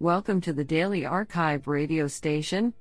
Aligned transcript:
Welcome 0.00 0.40
to 0.42 0.52
the 0.52 0.62
Daily 0.62 1.00
arXiv 1.00 1.66
radio 1.66 2.06
station, 2.06 2.72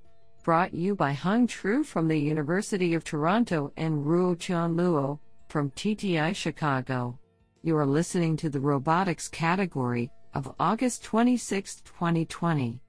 brought 0.43 0.71
you 0.71 0.93
by 0.93 1.13
Hung 1.13 1.47
Tru 1.47 1.83
from 1.83 2.07
the 2.07 2.15
University 2.15 2.93
of 2.93 3.03
Toronto 3.03 3.73
and 3.75 4.05
Ruo 4.05 4.37
Chan 4.37 4.75
Luo 4.75 5.17
from 5.49 5.71
TTI 5.71 6.35
Chicago. 6.35 7.17
You 7.63 7.75
are 7.75 7.87
listening 7.87 8.37
to 8.37 8.51
the 8.51 8.59
robotics 8.59 9.27
category 9.29 10.11
of 10.35 10.53
August 10.59 11.03
26, 11.05 11.81
2020. 11.81 12.79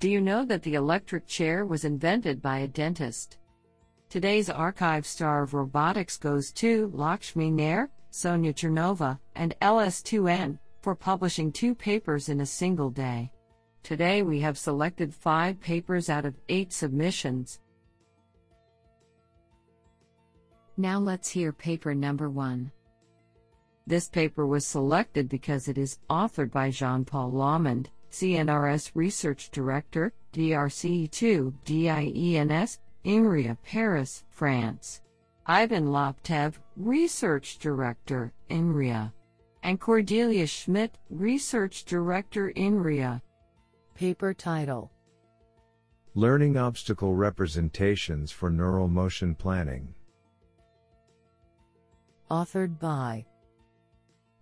Do 0.00 0.10
you 0.10 0.20
know 0.20 0.44
that 0.44 0.62
the 0.62 0.74
electric 0.74 1.26
chair 1.26 1.64
was 1.64 1.86
invented 1.86 2.42
by 2.42 2.58
a 2.58 2.68
dentist? 2.68 3.38
Today's 4.10 4.50
arXiv 4.50 5.06
star 5.06 5.42
of 5.42 5.54
robotics 5.54 6.18
goes 6.18 6.52
to 6.52 6.90
Lakshmi 6.92 7.50
Nair, 7.50 7.88
Sonia 8.10 8.52
Chernova, 8.52 9.18
and 9.34 9.54
LS2N 9.62 10.58
for 10.82 10.94
publishing 10.94 11.50
two 11.50 11.74
papers 11.74 12.28
in 12.28 12.42
a 12.42 12.46
single 12.46 12.90
day. 12.90 13.30
Today 13.86 14.22
we 14.22 14.40
have 14.40 14.58
selected 14.58 15.14
five 15.14 15.60
papers 15.60 16.10
out 16.10 16.24
of 16.24 16.34
eight 16.48 16.72
submissions. 16.72 17.60
Now 20.76 20.98
let's 20.98 21.28
hear 21.28 21.52
paper 21.52 21.94
number 21.94 22.28
one. 22.28 22.72
This 23.86 24.08
paper 24.08 24.44
was 24.44 24.66
selected 24.66 25.28
because 25.28 25.68
it 25.68 25.78
is 25.78 26.00
authored 26.10 26.50
by 26.50 26.70
Jean 26.70 27.04
Paul 27.04 27.30
Laumond, 27.30 27.86
CNRS 28.10 28.90
Research 28.96 29.52
Director, 29.52 30.12
DRC2, 30.32 31.52
DIENS, 31.64 32.80
INRIA, 33.04 33.56
Paris, 33.62 34.24
France. 34.30 35.00
Ivan 35.46 35.86
Laptev, 35.86 36.54
Research 36.76 37.58
Director, 37.58 38.32
INRIA. 38.50 39.12
And 39.62 39.78
Cordelia 39.78 40.48
Schmid, 40.48 40.90
Research 41.08 41.84
Director, 41.84 42.50
INRIA. 42.56 43.22
Paper 43.96 44.34
title 44.34 44.92
Learning 46.14 46.58
Obstacle 46.58 47.14
Representations 47.14 48.30
for 48.30 48.50
Neural 48.50 48.88
Motion 48.88 49.34
Planning. 49.34 49.94
Authored 52.30 52.78
by 52.78 53.24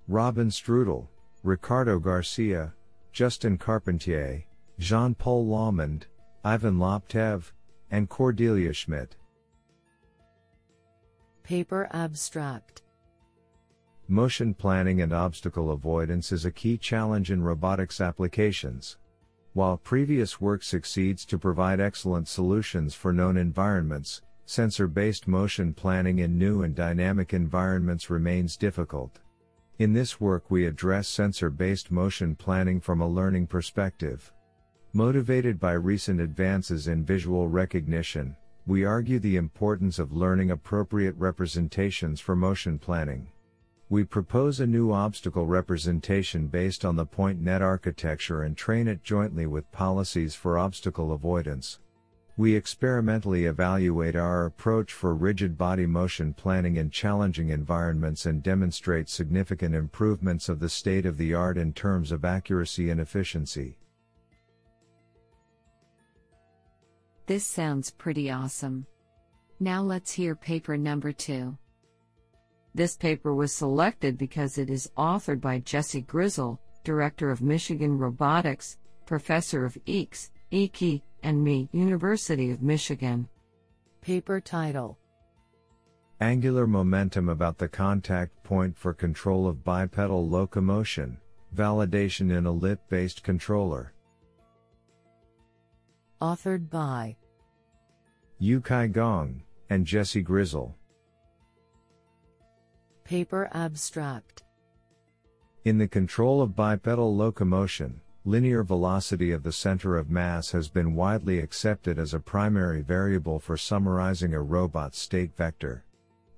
Robin 0.09 0.49
Strudel, 0.49 1.07
Ricardo 1.45 2.01
Garcia, 2.01 2.75
Justin 3.13 3.57
Carpentier, 3.57 4.43
Jean 4.81 5.15
Paul 5.15 5.47
Laumond, 5.47 6.07
Ivan 6.45 6.79
Laptev, 6.79 7.53
and 7.93 8.09
Cordelia 8.09 8.73
Schmid. 8.73 9.15
Paper 11.45 11.89
Abstract 11.93 12.83
Motion 14.09 14.53
planning 14.53 15.01
and 15.01 15.13
obstacle 15.13 15.71
avoidance 15.71 16.33
is 16.33 16.45
a 16.45 16.51
key 16.51 16.77
challenge 16.77 17.31
in 17.31 17.41
robotics 17.41 18.01
applications. 18.01 18.97
While 19.55 19.77
previous 19.77 20.41
work 20.41 20.65
succeeds 20.65 21.25
to 21.27 21.39
provide 21.39 21.79
excellent 21.79 22.27
solutions 22.27 22.93
for 22.93 23.13
known 23.13 23.37
environments, 23.37 24.21
sensor 24.47 24.89
based 24.89 25.29
motion 25.29 25.73
planning 25.73 26.19
in 26.19 26.37
new 26.37 26.65
and 26.65 26.75
dynamic 26.75 27.33
environments 27.33 28.11
remains 28.11 28.57
difficult. 28.57 29.21
In 29.79 29.93
this 29.93 30.21
work, 30.21 30.51
we 30.51 30.67
address 30.67 31.07
sensor 31.07 31.51
based 31.51 31.93
motion 31.93 32.35
planning 32.35 32.81
from 32.81 33.01
a 33.01 33.09
learning 33.09 33.47
perspective. 33.47 34.33
Motivated 34.93 35.61
by 35.61 35.75
recent 35.75 36.21
advances 36.21 36.89
in 36.89 37.05
visual 37.05 37.47
recognition, 37.47 38.35
we 38.67 38.85
argue 38.85 39.21
the 39.21 39.37
importance 39.37 40.01
of 40.01 40.11
learning 40.11 40.51
appropriate 40.51 41.15
representations 41.17 42.19
for 42.19 42.35
motion 42.35 42.77
planning. 42.77 43.29
We 43.95 44.03
propose 44.03 44.59
a 44.59 44.67
new 44.67 44.91
obstacle 44.91 45.47
representation 45.47 46.49
based 46.49 46.85
on 46.85 46.97
the 46.97 47.07
PointNet 47.07 47.61
architecture 47.61 48.43
and 48.43 48.57
train 48.57 48.89
it 48.89 49.05
jointly 49.05 49.47
with 49.47 49.71
policies 49.71 50.35
for 50.35 50.59
obstacle 50.59 51.13
avoidance. 51.13 51.79
We 52.37 52.57
experimentally 52.57 53.45
evaluate 53.45 54.17
our 54.17 54.47
approach 54.47 54.93
for 54.93 55.15
rigid 55.15 55.57
body 55.57 55.87
motion 55.87 56.35
planning 56.35 56.75
in 56.75 56.91
challenging 56.91 57.51
environments 57.51 58.27
and 58.27 58.43
demonstrate 58.43 59.09
significant 59.09 59.77
improvements 59.77 60.49
of 60.49 60.59
the 60.59 60.69
state 60.69 61.07
of 61.07 61.17
the 61.17 61.33
art 61.33 61.57
in 61.57 61.73
terms 61.73 62.11
of 62.11 62.25
accuracy 62.25 62.91
and 62.91 63.01
efficiency. 63.01 63.79
This 67.27 67.47
sounds 67.47 67.93
pretty 67.93 68.29
awesome. 68.29 68.89
Now 69.61 69.83
let's 69.83 70.11
hear 70.11 70.35
paper 70.35 70.77
number 70.77 71.13
two. 71.13 71.57
This 72.75 72.97
paper 72.97 73.35
was 73.35 73.55
selected 73.55 74.19
because 74.19 74.59
it 74.59 74.69
is 74.69 74.91
authored 74.99 75.41
by 75.41 75.61
Jesse 75.61 76.01
Grizzle, 76.03 76.61
Director 76.83 77.31
of 77.31 77.41
Michigan 77.41 77.97
Robotics, 77.97 78.79
Professor 79.07 79.65
of 79.65 79.79
EECS, 79.87 80.31
EKI, 80.51 81.03
and 81.23 81.43
me, 81.43 81.69
University 81.73 82.51
of 82.51 82.63
Michigan. 82.63 83.29
Paper 84.01 84.41
title 84.41 84.99
Angular 86.21 86.67
momentum 86.67 87.29
about 87.29 87.59
the 87.59 87.69
contact 87.69 88.43
point 88.43 88.77
for 88.77 88.93
control 88.93 89.47
of 89.47 89.63
bipedal 89.63 90.29
locomotion, 90.29 91.19
validation 91.55 92.37
in 92.37 92.47
a 92.47 92.53
lip 92.53 92.81
based 92.89 93.23
controller. 93.23 93.93
Authored 96.21 96.69
by 96.71 97.17
Yukai 98.41 98.91
Gong 98.91 99.43
and 99.71 99.87
Jesse 99.87 100.23
Grizzle. 100.23 100.77
Paper 103.05 103.51
Abstract 103.53 104.45
In 105.67 105.77
the 105.77 105.87
control 105.87 106.41
of 106.41 106.57
bipedal 106.57 107.15
locomotion, 107.15 108.01
linear 108.25 108.65
velocity 108.65 109.31
of 109.31 109.43
the 109.43 109.53
center 109.53 109.99
of 109.99 110.09
mass 110.09 110.51
has 110.53 110.71
been 110.71 110.95
widely 110.95 111.39
accepted 111.39 111.99
as 111.99 112.15
a 112.15 112.19
primary 112.19 112.81
variable 112.81 113.39
for 113.39 113.59
summarizing 113.59 114.33
a 114.33 114.41
robot's 114.41 114.99
state 114.99 115.37
vector. 115.37 115.85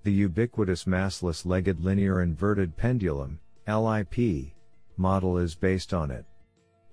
The 0.03 0.13
ubiquitous 0.13 0.87
massless 0.87 1.47
legged 1.47 1.85
linear 1.85 2.21
inverted 2.21 2.77
pendulum, 2.77 3.39
LIP, 3.69 4.53
model 4.97 5.39
is 5.39 5.55
based 5.55 5.95
on 5.95 6.11
it. 6.11 6.25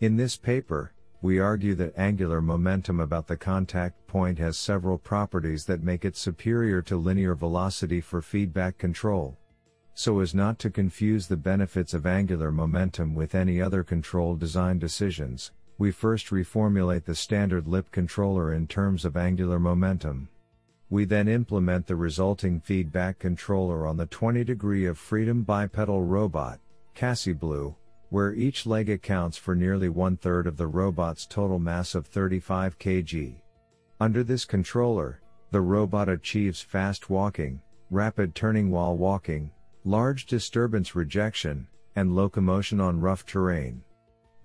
In 0.01 0.15
this 0.15 0.37
paper, 0.37 0.93
we 1.23 1.39
argue 1.39 1.73
that 1.75 1.97
angular 1.97 2.43
momentum 2.43 2.99
about 2.99 3.25
the 3.25 3.37
contact 3.37 4.05
point 4.05 4.37
has 4.37 4.55
several 4.55 4.99
properties 4.99 5.65
that 5.65 5.81
make 5.81 6.05
it 6.05 6.15
superior 6.15 6.83
to 6.83 6.95
linear 6.95 7.33
velocity 7.33 8.01
for 8.01 8.21
feedback 8.21 8.77
control. 8.77 9.35
So 9.95 10.19
as 10.19 10.33
not 10.33 10.57
to 10.59 10.69
confuse 10.69 11.27
the 11.27 11.37
benefits 11.37 11.93
of 11.93 12.05
angular 12.05 12.51
momentum 12.51 13.13
with 13.13 13.35
any 13.35 13.61
other 13.61 13.83
control 13.83 14.35
design 14.35 14.79
decisions, 14.79 15.51
we 15.77 15.91
first 15.91 16.27
reformulate 16.27 17.05
the 17.05 17.15
standard 17.15 17.67
lip 17.67 17.91
controller 17.91 18.53
in 18.53 18.67
terms 18.67 19.05
of 19.05 19.17
angular 19.17 19.59
momentum. 19.59 20.29
We 20.89 21.05
then 21.05 21.27
implement 21.27 21.87
the 21.87 21.95
resulting 21.95 22.59
feedback 22.59 23.19
controller 23.19 23.87
on 23.87 23.97
the 23.97 24.05
20 24.05 24.43
degree 24.43 24.85
of 24.85 24.97
freedom 24.97 25.43
bipedal 25.43 26.03
robot, 26.03 26.59
Cassie 26.93 27.33
Blue, 27.33 27.75
where 28.09 28.33
each 28.33 28.65
leg 28.65 28.89
accounts 28.89 29.37
for 29.37 29.55
nearly 29.55 29.89
one 29.89 30.17
third 30.17 30.45
of 30.45 30.57
the 30.57 30.67
robot's 30.67 31.25
total 31.25 31.57
mass 31.57 31.95
of 31.95 32.05
35 32.05 32.77
kg. 32.77 33.35
Under 33.99 34.23
this 34.23 34.45
controller, 34.45 35.21
the 35.51 35.61
robot 35.61 36.09
achieves 36.09 36.61
fast 36.61 37.09
walking, 37.09 37.61
rapid 37.89 38.35
turning 38.35 38.69
while 38.69 38.95
walking, 38.95 39.51
large 39.85 40.25
disturbance 40.25 40.95
rejection, 40.95 41.67
and 41.95 42.15
locomotion 42.15 42.79
on 42.79 42.99
rough 42.99 43.25
terrain. 43.25 43.83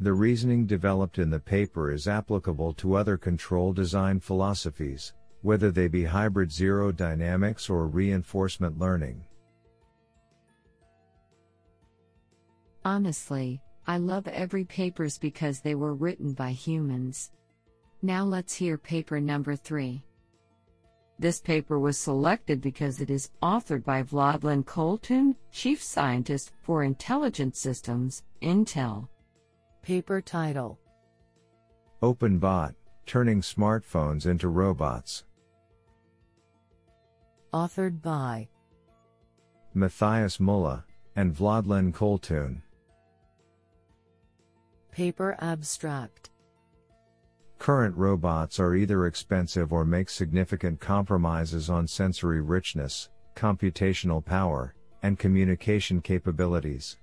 The 0.00 0.12
reasoning 0.12 0.66
developed 0.66 1.18
in 1.18 1.30
the 1.30 1.40
paper 1.40 1.90
is 1.90 2.06
applicable 2.06 2.74
to 2.74 2.94
other 2.94 3.16
control 3.16 3.72
design 3.72 4.20
philosophies, 4.20 5.12
whether 5.42 5.70
they 5.70 5.88
be 5.88 6.04
hybrid 6.04 6.52
zero 6.52 6.92
dynamics 6.92 7.68
or 7.68 7.86
reinforcement 7.86 8.78
learning. 8.78 9.24
Honestly, 12.84 13.60
I 13.86 13.98
love 13.98 14.26
every 14.28 14.64
papers 14.64 15.18
because 15.18 15.60
they 15.60 15.74
were 15.74 15.94
written 15.94 16.32
by 16.32 16.50
humans. 16.50 17.30
Now 18.02 18.24
let's 18.24 18.54
hear 18.54 18.78
paper 18.78 19.20
number 19.20 19.56
3. 19.56 20.04
This 21.20 21.40
paper 21.40 21.80
was 21.80 21.98
selected 21.98 22.60
because 22.60 23.00
it 23.00 23.10
is 23.10 23.30
authored 23.42 23.82
by 23.82 24.04
Vladlen 24.04 24.64
Koltun, 24.64 25.34
Chief 25.50 25.82
Scientist 25.82 26.52
for 26.62 26.84
Intelligent 26.84 27.56
Systems, 27.56 28.22
Intel. 28.40 29.08
Paper 29.82 30.20
title 30.20 30.78
OpenBot 32.02 32.74
Turning 33.06 33.40
Smartphones 33.40 34.26
into 34.26 34.48
Robots. 34.48 35.24
Authored 37.52 38.00
by 38.00 38.46
Matthias 39.74 40.38
Müller 40.38 40.84
and 41.16 41.34
Vladlen 41.34 41.92
Koltun. 41.92 42.62
Paper 44.92 45.36
Abstract 45.40 46.30
Current 47.58 47.96
robots 47.96 48.60
are 48.60 48.74
either 48.74 49.06
expensive 49.06 49.72
or 49.72 49.84
make 49.84 50.08
significant 50.08 50.80
compromises 50.80 51.68
on 51.68 51.86
sensory 51.86 52.40
richness, 52.40 53.10
computational 53.34 54.24
power, 54.24 54.74
and 55.02 55.18
communication 55.18 56.00
capabilities. 56.00 56.98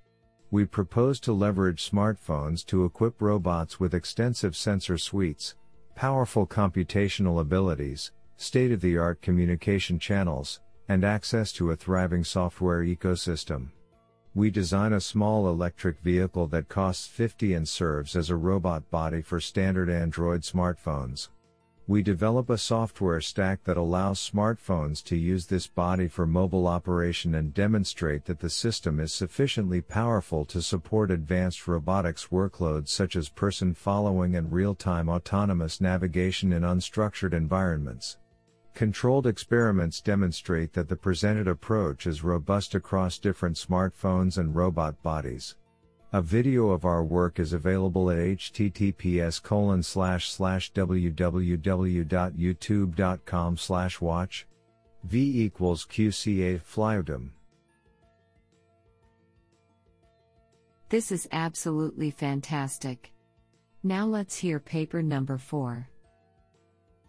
We 0.52 0.66
propose 0.66 1.20
to 1.22 1.34
leverage 1.34 1.90
smartphones 1.90 2.66
to 2.68 2.86
equip 2.86 3.22
robots 3.22 3.80
with 3.80 3.94
extensive 3.94 4.56
sensor 4.56 4.98
suites, 4.98 5.56
powerful 5.96 6.48
computational 6.48 7.42
abilities, 7.42 8.12
state 8.38 8.72
of 8.72 8.82
the 8.82 8.98
art 8.98 9.22
communication 9.22 10.00
channels, 10.00 10.62
and 10.88 11.04
access 11.04 11.52
to 11.54 11.72
a 11.72 11.76
thriving 11.76 12.24
software 12.24 12.82
ecosystem. 12.82 13.70
We 14.36 14.52
design 14.52 14.92
a 14.92 15.00
small 15.00 15.48
electric 15.48 16.02
vehicle 16.02 16.48
that 16.48 16.68
costs 16.68 17.08
50 17.08 17.54
and 17.54 17.66
serves 17.66 18.18
as 18.18 18.30
a 18.30 18.36
robot 18.36 18.92
body 18.92 19.22
for 19.22 19.40
standard 19.40 19.90
Android 19.90 20.42
smartphones. 20.42 21.30
We 21.88 22.04
develop 22.04 22.50
a 22.50 22.58
software 22.58 23.22
stack 23.22 23.64
that 23.64 23.78
allows 23.78 24.20
smartphones 24.20 25.02
to 25.06 25.16
use 25.16 25.46
this 25.46 25.68
body 25.68 26.10
for 26.10 26.28
mobile 26.28 26.68
operation 26.68 27.34
and 27.34 27.54
demonstrate 27.54 28.26
that 28.26 28.42
the 28.42 28.50
system 28.50 29.00
is 29.00 29.14
sufficiently 29.14 29.80
powerful 29.80 30.44
to 30.46 30.62
support 30.62 31.12
advanced 31.12 31.66
robotics 31.66 32.28
workloads 32.28 32.90
such 32.90 33.16
as 33.16 33.30
person 33.30 33.74
following 33.74 34.36
and 34.36 34.52
real 34.52 34.76
time 34.76 35.08
autonomous 35.08 35.80
navigation 35.80 36.52
in 36.52 36.64
unstructured 36.64 37.32
environments. 37.32 38.18
Controlled 38.76 39.26
experiments 39.26 40.00
demonstrate 40.02 40.74
that 40.74 40.90
the 40.90 40.98
presented 40.98 41.48
approach 41.48 42.06
is 42.06 42.26
robust 42.26 42.76
across 42.76 43.18
different 43.18 43.56
smartphones 43.56 44.38
and 44.38 44.54
robot 44.54 45.02
bodies. 45.02 45.56
A 46.12 46.22
video 46.22 46.72
of 46.72 46.84
our 46.84 47.02
work 47.02 47.40
is 47.40 47.54
available 47.54 48.12
at 48.12 48.18
https 48.18 49.42
www.youtube.com 50.76 53.58
slash 53.58 54.02
watch. 54.02 54.46
V 55.06 55.46
equals 55.46 55.86
QCA 55.86 56.62
Flyodom. 56.62 57.30
This 60.90 61.14
is 61.14 61.30
absolutely 61.32 62.12
fantastic. 62.12 63.14
Now 63.84 64.06
let's 64.06 64.36
hear 64.36 64.60
paper 64.60 65.02
number 65.02 65.38
4. 65.38 65.88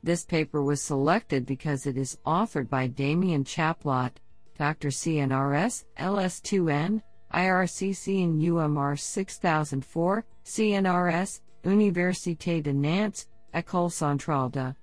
This 0.06 0.25
paper 0.25 0.62
was 0.62 0.81
selected 0.81 1.44
because 1.47 1.85
it 1.85 1.97
is 1.97 2.17
authored 2.25 2.70
by 2.70 2.87
Damien 2.87 3.43
Chablat, 3.43 4.12
Dr. 4.56 4.91
CNRS, 4.91 5.85
LS2N, 5.99 7.03
IRCC 7.35 8.23
and 8.23 8.41
UMR 8.41 8.97
6004, 8.97 10.25
CNRS, 10.44 11.41
Université 11.64 12.62
de 12.62 12.73
Nantes, 12.73 13.26
École 13.53 13.91
Centrale 13.91 14.49
de. 14.49 14.76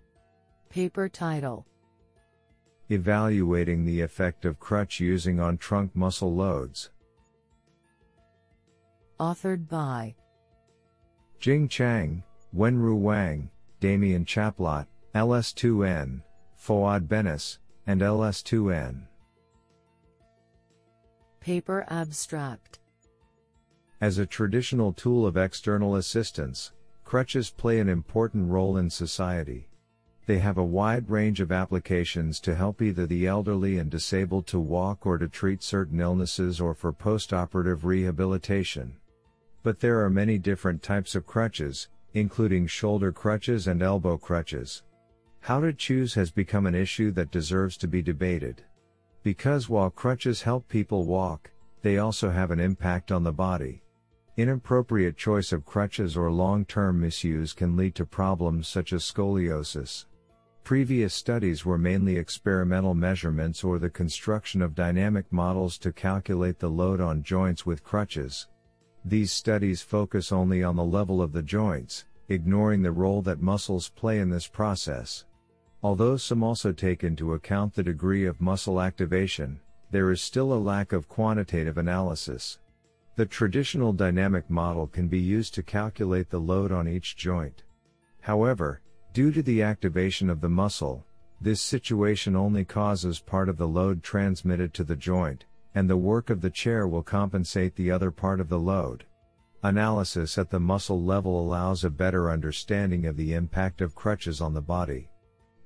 Paper 0.70 1.08
title 1.08 1.66
Evaluating 2.90 3.86
the 3.86 4.02
effect 4.02 4.44
of 4.44 4.60
crutch 4.60 5.00
using 5.00 5.40
on 5.40 5.58
trunk 5.58 5.96
muscle 5.96 6.36
loads. 6.36 6.90
Authored 9.22 9.70
by 9.70 10.16
Jing 11.40 11.70
Chang, 11.70 12.24
Wenru 12.54 12.98
Wang, 12.98 13.50
Damien 13.80 14.26
Chablat, 14.26 14.88
LS2N, 15.16 16.24
Fouad 16.60 17.08
Bennis, 17.08 17.60
and 17.86 18.02
LS2N. 18.02 19.04
Paper 21.40 21.86
abstract 21.90 22.80
As 24.02 24.18
a 24.18 24.26
traditional 24.26 24.92
tool 24.92 25.28
of 25.28 25.38
external 25.38 25.98
assistance, 25.98 26.72
crutches 27.04 27.52
play 27.52 27.80
an 27.80 27.90
important 27.90 28.50
role 28.50 28.78
in 28.78 28.90
society. 28.90 29.70
They 30.26 30.40
have 30.40 30.58
a 30.58 30.64
wide 30.64 31.08
range 31.12 31.42
of 31.42 31.52
applications 31.52 32.40
to 32.40 32.56
help 32.56 32.82
either 32.82 33.06
the 33.06 33.28
elderly 33.28 33.78
and 33.78 33.92
disabled 33.92 34.48
to 34.48 34.60
walk 34.60 35.06
or 35.06 35.20
to 35.20 35.28
treat 35.28 35.62
certain 35.62 36.00
illnesses 36.00 36.60
or 36.60 36.74
for 36.74 36.92
postoperative 36.92 37.84
rehabilitation. 37.84 38.96
But 39.62 39.80
there 39.80 40.04
are 40.04 40.10
many 40.10 40.40
different 40.40 40.82
types 40.82 41.14
of 41.14 41.28
crutches, 41.28 41.90
including 42.16 42.66
shoulder 42.66 43.12
crutches 43.12 43.68
and 43.68 43.84
elbow 43.84 44.18
crutches. 44.18 44.82
How 45.44 45.60
to 45.60 45.74
choose 45.74 46.14
has 46.14 46.32
become 46.32 46.66
an 46.66 46.74
issue 46.74 47.12
that 47.12 47.30
deserves 47.30 47.76
to 47.80 47.88
be 47.90 48.02
debated. 48.02 48.64
Because 49.24 49.68
while 49.68 49.90
crutches 49.90 50.42
help 50.42 50.70
people 50.70 51.04
walk, 51.04 51.52
they 51.82 51.98
also 51.98 52.30
have 52.30 52.52
an 52.52 52.62
impact 52.62 53.12
on 53.12 53.26
the 53.26 53.34
body. 53.34 53.84
Inappropriate 54.38 55.18
choice 55.18 55.52
of 55.52 55.66
crutches 55.66 56.16
or 56.16 56.32
long-term 56.32 56.98
misuse 56.98 57.52
can 57.52 57.76
lead 57.76 57.94
to 57.96 58.06
problems 58.06 58.70
such 58.70 58.94
as 58.94 59.04
scoliosis. 59.04 60.06
Previous 60.64 61.14
studies 61.14 61.66
were 61.66 61.78
mainly 61.78 62.16
experimental 62.16 62.94
measurements 62.94 63.66
or 63.66 63.80
the 63.80 63.90
construction 63.90 64.62
of 64.62 64.76
dynamic 64.76 65.26
models 65.30 65.78
to 65.80 65.92
calculate 65.92 66.58
the 66.58 66.70
load 66.70 67.02
on 67.02 67.22
joints 67.22 67.66
with 67.66 67.84
crutches. 67.84 68.48
These 69.04 69.34
studies 69.34 69.82
focus 69.82 70.32
only 70.32 70.64
on 70.64 70.78
the 70.78 70.86
level 70.86 71.22
of 71.22 71.34
the 71.34 71.44
joints, 71.44 72.06
ignoring 72.30 72.82
the 72.82 72.94
role 72.94 73.22
that 73.24 73.42
muscles 73.42 73.90
play 73.90 74.20
in 74.20 74.30
this 74.30 74.48
process. 74.48 75.26
Although 75.84 76.16
some 76.16 76.44
also 76.44 76.72
take 76.72 77.04
into 77.04 77.34
account 77.34 77.74
the 77.74 77.84
degree 77.84 78.26
of 78.26 78.40
muscle 78.40 78.80
activation, 78.80 79.60
there 79.92 80.12
is 80.12 80.22
still 80.22 80.54
a 80.54 80.56
lack 80.56 80.94
of 80.94 81.10
quantitative 81.10 81.78
analysis. 81.78 82.58
The 83.18 83.26
traditional 83.26 83.92
dynamic 83.92 84.50
model 84.50 84.88
can 84.88 85.10
be 85.10 85.20
used 85.20 85.54
to 85.56 85.62
calculate 85.62 86.30
the 86.30 86.40
load 86.40 86.72
on 86.72 86.88
each 86.88 87.18
joint. 87.18 87.64
However, 88.22 88.82
due 89.12 89.32
to 89.34 89.44
the 89.44 89.62
activation 89.62 90.30
of 90.30 90.40
the 90.40 90.48
muscle, 90.50 91.06
this 91.42 91.62
situation 91.62 92.34
only 92.34 92.64
causes 92.64 93.20
part 93.20 93.50
of 93.50 93.58
the 93.58 93.68
load 93.68 94.02
transmitted 94.02 94.74
to 94.76 94.86
the 94.86 94.96
joint, 94.96 95.44
and 95.76 95.90
the 95.90 95.98
work 95.98 96.30
of 96.30 96.40
the 96.40 96.50
chair 96.50 96.88
will 96.88 97.04
compensate 97.04 97.76
the 97.76 97.92
other 97.92 98.10
part 98.10 98.40
of 98.40 98.48
the 98.48 98.58
load. 98.58 99.04
Analysis 99.64 100.38
at 100.38 100.50
the 100.50 100.62
muscle 100.62 101.02
level 101.02 101.38
allows 101.38 101.84
a 101.84 101.90
better 101.90 102.32
understanding 102.32 103.06
of 103.06 103.18
the 103.18 103.34
impact 103.34 103.82
of 103.82 103.96
crutches 103.96 104.40
on 104.40 104.54
the 104.54 104.62
body. 104.62 105.10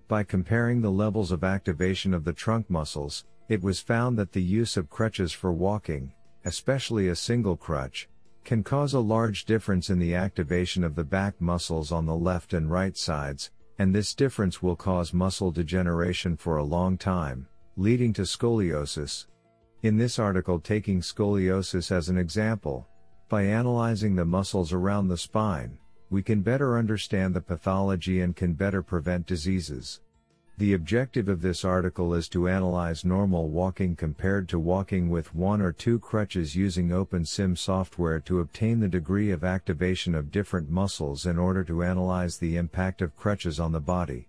By 0.07 0.24
comparing 0.24 0.80
the 0.80 0.92
levels 0.92 1.33
of 1.33 1.44
activation 1.44 2.13
of 2.13 2.24
the 2.24 2.31
trunk 2.31 2.69
muscles, 2.69 3.25
it 3.50 3.62
was 3.62 3.81
found 3.81 4.18
that 4.18 4.31
the 4.31 4.42
use 4.42 4.77
of 4.77 4.89
crutches 4.89 5.33
for 5.33 5.51
walking, 5.51 6.13
especially 6.45 7.09
a 7.09 7.15
single 7.15 7.57
crutch, 7.57 8.07
can 8.45 8.63
cause 8.63 8.94
a 8.94 9.00
large 9.01 9.44
difference 9.44 9.89
in 9.89 10.00
the 10.00 10.15
activation 10.15 10.86
of 10.86 10.95
the 10.95 11.04
back 11.04 11.42
muscles 11.42 11.92
on 11.92 12.06
the 12.06 12.15
left 12.15 12.54
and 12.54 12.71
right 12.71 12.95
sides, 12.95 13.51
and 13.80 13.94
this 13.94 14.15
difference 14.15 14.63
will 14.63 14.77
cause 14.77 15.13
muscle 15.13 15.51
degeneration 15.51 16.38
for 16.38 16.56
a 16.56 16.63
long 16.63 16.98
time, 16.98 17.45
leading 17.75 18.13
to 18.13 18.21
scoliosis. 18.21 19.25
In 19.83 19.98
this 19.98 20.19
article, 20.19 20.57
taking 20.57 21.01
scoliosis 21.01 21.92
as 21.92 22.07
an 22.07 22.18
example, 22.18 22.88
by 23.27 23.44
analyzing 23.44 24.15
the 24.15 24.24
muscles 24.24 24.71
around 24.71 25.09
the 25.09 25.18
spine, 25.18 25.78
we 26.09 26.23
can 26.23 26.42
better 26.42 26.78
understand 26.78 27.33
the 27.33 27.42
pathology 27.42 28.21
and 28.21 28.35
can 28.35 28.54
better 28.54 28.81
prevent 28.81 29.26
diseases. 29.26 30.02
The 30.57 30.73
objective 30.73 31.30
of 31.30 31.42
this 31.42 31.64
article 31.64 32.16
is 32.16 32.28
to 32.30 32.47
analyze 32.47 33.06
normal 33.06 33.49
walking 33.49 33.95
compared 33.95 34.49
to 34.49 34.57
walking 34.57 35.07
with 35.07 35.35
one 35.35 35.61
or 35.61 35.71
two 35.71 35.99
crutches 35.99 36.56
using 36.56 36.90
OpenSim 36.90 37.56
software 37.56 38.19
to 38.21 38.40
obtain 38.40 38.80
the 38.80 38.87
degree 38.87 39.30
of 39.30 39.44
activation 39.44 40.16
of 40.16 40.31
different 40.31 40.69
muscles 40.69 41.28
in 41.28 41.37
order 41.37 41.64
to 41.66 41.83
analyze 41.83 42.37
the 42.37 42.57
impact 42.57 43.04
of 43.04 43.16
crutches 43.16 43.59
on 43.59 43.71
the 43.71 43.80
body. 43.80 44.28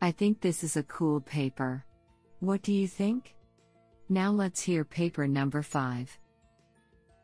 I 0.00 0.10
think 0.10 0.40
this 0.40 0.64
is 0.64 0.78
a 0.78 0.82
cool 0.84 1.20
paper. 1.20 1.84
What 2.38 2.62
do 2.62 2.72
you 2.72 2.88
think? 2.88 3.34
Now 4.08 4.30
let's 4.30 4.62
hear 4.62 4.84
paper 4.84 5.28
number 5.28 5.62
5. 5.62 6.18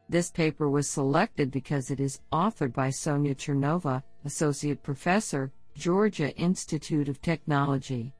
This 0.08 0.30
paper 0.30 0.70
was 0.70 0.88
selected 0.88 1.50
because 1.50 1.90
it 1.90 1.98
is 1.98 2.20
authored 2.32 2.72
by 2.72 2.90
Sonia 2.90 3.34
Chernova, 3.34 4.02
Associate 4.24 4.80
Professor, 4.80 5.50
Georgia 5.74 6.34
Institute 6.36 7.08
of 7.08 7.20
Technology. 7.20 8.14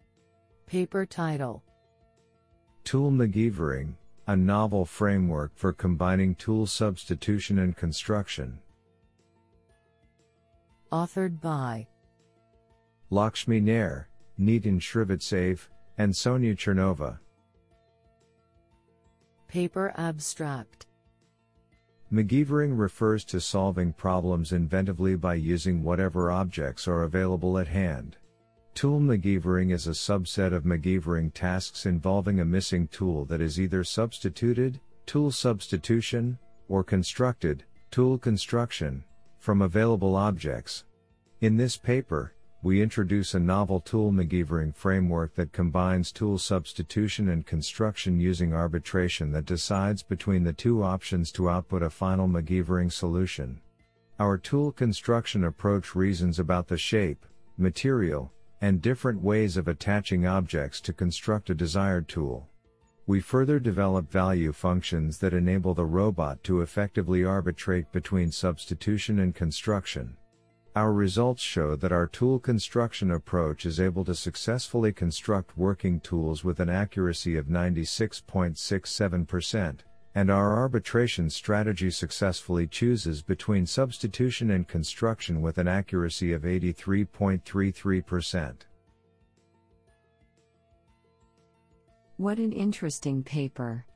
Paper 0.67 1.07
title 1.07 1.63
Tool 2.83 3.13
MacGyvering, 3.13 3.95
a 4.27 4.37
novel 4.37 4.85
framework 4.85 5.53
for 5.55 5.73
combining 5.73 6.35
tool 6.35 6.67
substitution 6.67 7.61
and 7.61 7.77
construction. 7.77 8.59
Authored 10.91 11.41
by 11.41 11.87
Lakshmi 13.11 13.61
Nair, 13.61 14.09
Nithin 14.41 14.81
Shrivatsav, 14.81 15.69
and 15.99 16.15
Sonia 16.15 16.57
Chernova. 16.57 17.21
Paper 19.47 19.95
abstract 19.97 20.87
MacGyvering 22.13 22.79
refers 22.79 23.25
to 23.25 23.41
solving 23.41 23.93
problems 23.93 24.53
inventively 24.53 25.21
by 25.21 25.35
using 25.35 25.83
whatever 25.83 26.31
objects 26.31 26.87
are 26.87 27.03
available 27.03 27.59
at 27.59 27.67
hand. 27.67 28.17
Tool 28.75 29.01
MacGyvering 29.01 29.73
is 29.73 29.89
a 29.89 29.91
subset 29.91 30.53
of 30.53 30.63
MacGyvering 30.63 31.35
tasks 31.35 31.85
involving 31.85 32.39
a 32.39 32.45
missing 32.45 32.87
tool 32.89 33.25
that 33.25 33.41
is 33.41 33.59
either 33.59 33.83
substituted, 33.83 34.79
tool 35.05 35.33
substitution, 35.33 36.39
or 36.69 36.85
constructed, 36.85 37.65
tool 37.91 38.19
construction, 38.19 39.03
from 39.41 39.63
available 39.63 40.15
objects. 40.15 40.85
In 41.41 41.57
this 41.57 41.77
paper, 41.77 42.35
we 42.67 42.83
introduce 42.83 43.33
a 43.33 43.39
novel 43.39 43.79
tool 43.79 44.11
MacGyvering 44.11 44.75
framework 44.75 45.37
that 45.37 45.53
combines 45.53 46.11
tool 46.11 46.37
substitution 46.37 47.29
and 47.29 47.47
construction 47.47 48.19
using 48.19 48.53
arbitration 48.53 49.31
that 49.31 49.45
decides 49.45 50.03
between 50.03 50.43
the 50.43 50.53
two 50.53 50.83
options 50.83 51.31
to 51.31 51.49
output 51.49 51.81
a 51.81 51.89
final 51.89 52.27
MacGyvering 52.27 52.91
solution. 52.91 53.61
Our 54.19 54.37
tool 54.37 54.73
construction 54.73 55.45
approach 55.45 55.95
reasons 55.95 56.41
about 56.41 56.67
the 56.67 56.77
shape, 56.77 57.25
material, 57.57 58.33
and 58.61 58.83
different 58.83 59.23
ways 59.23 59.57
of 59.57 59.69
attaching 59.69 60.27
objects 60.27 60.81
to 60.81 60.93
construct 60.93 61.51
a 61.51 61.55
desired 61.55 62.09
tool. 62.09 62.49
We 63.07 63.21
further 63.21 63.61
develop 63.61 64.11
value 64.11 64.51
functions 64.51 65.19
that 65.19 65.35
enable 65.35 65.75
the 65.75 65.87
robot 65.87 66.43
to 66.43 66.63
effectively 66.63 67.23
arbitrate 67.23 67.93
between 67.93 68.33
substitution 68.33 69.21
and 69.21 69.37
construction. 69.37 70.17
Our 70.77 70.93
results 70.93 71.43
show 71.43 71.75
that 71.77 71.91
our 71.91 72.07
tool 72.07 72.39
construction 72.39 73.11
approach 73.11 73.65
is 73.65 73.81
able 73.81 74.05
to 74.05 74.15
successfully 74.15 74.93
construct 74.93 75.57
working 75.57 76.01
tools 76.01 76.45
with 76.45 76.61
an 76.61 76.69
accuracy 76.69 77.39
of 77.39 77.47
96.67%, 77.47 79.79
and 80.15 80.31
our 80.31 80.55
arbitration 80.55 81.31
strategy 81.31 81.91
successfully 81.91 82.67
chooses 82.67 83.23
between 83.23 83.65
substitution 83.65 84.51
and 84.51 84.69
construction 84.69 85.41
with 85.41 85.57
an 85.57 85.67
accuracy 85.67 86.35
of 86.35 86.43
83.33%. 86.43 88.55
What 92.19 92.37
an 92.37 92.53
interesting 92.53 93.23
paper. 93.23 93.87